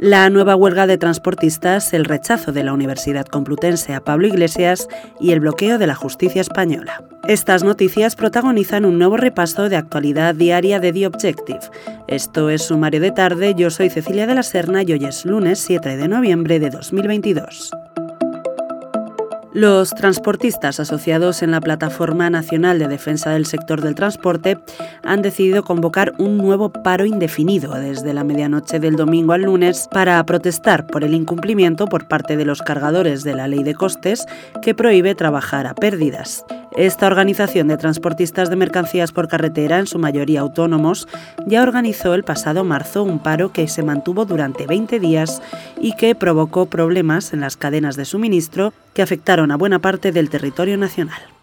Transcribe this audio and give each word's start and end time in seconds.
La 0.00 0.30
nueva 0.30 0.54
huelga 0.54 0.86
de 0.86 0.96
transportistas, 0.96 1.92
el 1.92 2.04
rechazo 2.04 2.52
de 2.52 2.62
la 2.62 2.72
Universidad 2.72 3.26
Complutense 3.26 3.94
a 3.94 4.00
Pablo 4.00 4.28
Iglesias 4.28 4.86
y 5.18 5.32
el 5.32 5.40
bloqueo 5.40 5.76
de 5.76 5.88
la 5.88 5.96
justicia 5.96 6.40
española. 6.40 7.02
Estas 7.26 7.64
noticias 7.64 8.14
protagonizan 8.14 8.84
un 8.84 8.96
nuevo 8.96 9.16
repaso 9.16 9.68
de 9.68 9.74
actualidad 9.74 10.36
diaria 10.36 10.78
de 10.78 10.92
The 10.92 11.08
Objective. 11.08 11.60
Esto 12.06 12.48
es 12.48 12.62
Sumario 12.62 13.00
de 13.00 13.10
Tarde, 13.10 13.54
yo 13.56 13.70
soy 13.70 13.90
Cecilia 13.90 14.28
de 14.28 14.36
la 14.36 14.44
Serna 14.44 14.84
y 14.84 14.92
hoy 14.92 15.04
es 15.04 15.24
lunes 15.24 15.58
7 15.58 15.96
de 15.96 16.06
noviembre 16.06 16.60
de 16.60 16.70
2022. 16.70 17.72
Los 19.54 19.94
transportistas 19.94 20.78
asociados 20.78 21.42
en 21.42 21.50
la 21.50 21.60
Plataforma 21.60 22.28
Nacional 22.28 22.78
de 22.78 22.86
Defensa 22.86 23.30
del 23.30 23.46
Sector 23.46 23.80
del 23.80 23.94
Transporte 23.94 24.58
han 25.02 25.22
decidido 25.22 25.64
convocar 25.64 26.12
un 26.18 26.36
nuevo 26.36 26.70
paro 26.70 27.06
indefinido 27.06 27.72
desde 27.72 28.12
la 28.12 28.24
medianoche 28.24 28.78
del 28.78 28.96
domingo 28.96 29.32
al 29.32 29.42
lunes 29.42 29.88
para 29.90 30.24
protestar 30.26 30.86
por 30.86 31.02
el 31.02 31.14
incumplimiento 31.14 31.86
por 31.86 32.08
parte 32.08 32.36
de 32.36 32.44
los 32.44 32.60
cargadores 32.60 33.24
de 33.24 33.34
la 33.34 33.48
ley 33.48 33.62
de 33.62 33.74
costes 33.74 34.26
que 34.60 34.74
prohíbe 34.74 35.14
trabajar 35.14 35.66
a 35.66 35.74
pérdidas. 35.74 36.44
Esta 36.76 37.06
organización 37.06 37.68
de 37.68 37.76
transportistas 37.76 38.50
de 38.50 38.56
mercancías 38.56 39.12
por 39.12 39.28
carretera, 39.28 39.78
en 39.78 39.86
su 39.86 39.98
mayoría 39.98 40.40
autónomos, 40.40 41.08
ya 41.46 41.62
organizó 41.62 42.14
el 42.14 42.24
pasado 42.24 42.64
marzo 42.64 43.02
un 43.02 43.18
paro 43.18 43.52
que 43.52 43.68
se 43.68 43.82
mantuvo 43.82 44.24
durante 44.24 44.66
20 44.66 45.00
días 45.00 45.42
y 45.80 45.92
que 45.94 46.14
provocó 46.14 46.66
problemas 46.66 47.32
en 47.32 47.40
las 47.40 47.56
cadenas 47.56 47.96
de 47.96 48.04
suministro 48.04 48.72
que 48.94 49.02
afectaron 49.02 49.50
a 49.50 49.56
buena 49.56 49.78
parte 49.78 50.12
del 50.12 50.30
territorio 50.30 50.76
nacional. 50.76 51.37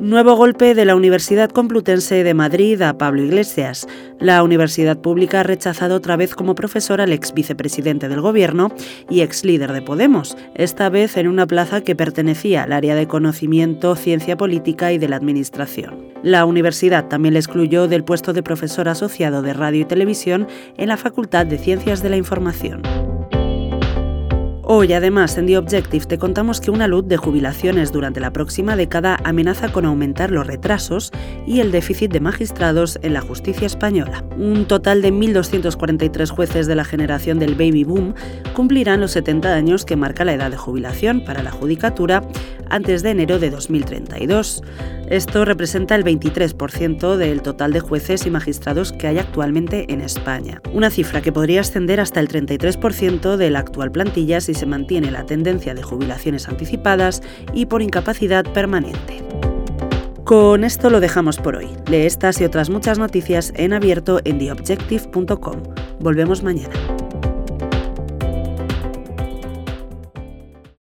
Nuevo 0.00 0.34
golpe 0.34 0.74
de 0.74 0.86
la 0.86 0.96
Universidad 0.96 1.50
Complutense 1.50 2.24
de 2.24 2.32
Madrid 2.32 2.80
a 2.80 2.96
Pablo 2.96 3.22
Iglesias. 3.22 3.86
La 4.18 4.42
universidad 4.42 4.96
pública 4.98 5.40
ha 5.40 5.42
rechazado 5.42 5.94
otra 5.94 6.16
vez 6.16 6.34
como 6.34 6.54
profesor 6.54 7.02
al 7.02 7.12
ex 7.12 7.34
vicepresidente 7.34 8.08
del 8.08 8.22
gobierno 8.22 8.72
y 9.10 9.20
ex 9.20 9.44
líder 9.44 9.74
de 9.74 9.82
Podemos, 9.82 10.38
esta 10.54 10.88
vez 10.88 11.18
en 11.18 11.28
una 11.28 11.46
plaza 11.46 11.82
que 11.82 11.94
pertenecía 11.94 12.62
al 12.62 12.72
área 12.72 12.94
de 12.94 13.08
conocimiento, 13.08 13.94
ciencia 13.94 14.38
política 14.38 14.90
y 14.90 14.96
de 14.96 15.08
la 15.10 15.16
administración. 15.16 15.98
La 16.22 16.46
universidad 16.46 17.08
también 17.08 17.34
le 17.34 17.40
excluyó 17.40 17.86
del 17.86 18.02
puesto 18.02 18.32
de 18.32 18.42
profesor 18.42 18.88
asociado 18.88 19.42
de 19.42 19.52
radio 19.52 19.82
y 19.82 19.84
televisión 19.84 20.48
en 20.78 20.88
la 20.88 20.96
Facultad 20.96 21.44
de 21.44 21.58
Ciencias 21.58 22.02
de 22.02 22.08
la 22.08 22.16
Información. 22.16 23.09
Hoy, 24.72 24.92
además, 24.92 25.36
en 25.36 25.46
The 25.46 25.58
Objective 25.58 26.06
te 26.06 26.16
contamos 26.16 26.60
que 26.60 26.70
una 26.70 26.86
luz 26.86 27.04
de 27.08 27.16
jubilaciones 27.16 27.90
durante 27.90 28.20
la 28.20 28.32
próxima 28.32 28.76
década 28.76 29.18
amenaza 29.24 29.72
con 29.72 29.84
aumentar 29.84 30.30
los 30.30 30.46
retrasos 30.46 31.10
y 31.44 31.58
el 31.58 31.72
déficit 31.72 32.12
de 32.12 32.20
magistrados 32.20 32.96
en 33.02 33.14
la 33.14 33.20
justicia 33.20 33.66
española. 33.66 34.24
Un 34.38 34.66
total 34.66 35.02
de 35.02 35.12
1.243 35.12 36.30
jueces 36.30 36.68
de 36.68 36.76
la 36.76 36.84
generación 36.84 37.40
del 37.40 37.56
baby 37.56 37.82
boom 37.82 38.14
cumplirán 38.54 39.00
los 39.00 39.10
70 39.10 39.52
años 39.52 39.84
que 39.84 39.96
marca 39.96 40.24
la 40.24 40.34
edad 40.34 40.52
de 40.52 40.56
jubilación 40.56 41.24
para 41.24 41.42
la 41.42 41.50
judicatura 41.50 42.22
antes 42.68 43.02
de 43.02 43.10
enero 43.10 43.40
de 43.40 43.50
2032. 43.50 44.62
Esto 45.10 45.44
representa 45.44 45.96
el 45.96 46.04
23% 46.04 47.16
del 47.16 47.42
total 47.42 47.72
de 47.72 47.80
jueces 47.80 48.26
y 48.26 48.30
magistrados 48.30 48.92
que 48.92 49.08
hay 49.08 49.18
actualmente 49.18 49.92
en 49.92 50.02
España, 50.02 50.62
una 50.72 50.88
cifra 50.88 51.20
que 51.20 51.32
podría 51.32 51.62
ascender 51.62 51.98
hasta 51.98 52.20
el 52.20 52.28
33% 52.28 53.34
de 53.34 53.50
la 53.50 53.58
actual 53.58 53.90
plantilla 53.90 54.40
si 54.40 54.54
se 54.54 54.66
mantiene 54.66 55.10
la 55.10 55.26
tendencia 55.26 55.74
de 55.74 55.82
jubilaciones 55.82 56.48
anticipadas 56.48 57.22
y 57.52 57.66
por 57.66 57.82
incapacidad 57.82 58.44
permanente. 58.52 59.24
Con 60.22 60.62
esto 60.62 60.90
lo 60.90 61.00
dejamos 61.00 61.38
por 61.38 61.56
hoy. 61.56 61.66
Lee 61.90 62.06
estas 62.06 62.40
y 62.40 62.44
otras 62.44 62.70
muchas 62.70 63.00
noticias 63.00 63.52
en 63.56 63.72
abierto 63.72 64.20
en 64.22 64.38
theobjective.com. 64.38 65.62
Volvemos 65.98 66.44
mañana. 66.44 66.99